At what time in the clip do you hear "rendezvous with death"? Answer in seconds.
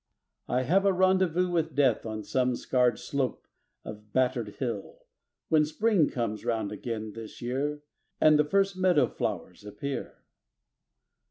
0.93-2.07